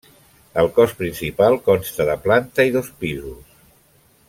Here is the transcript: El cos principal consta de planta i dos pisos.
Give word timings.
El 0.61 0.69
cos 0.77 0.95
principal 1.01 1.59
consta 1.67 2.09
de 2.11 2.17
planta 2.25 2.67
i 2.71 2.75
dos 2.79 2.91
pisos. 3.05 3.55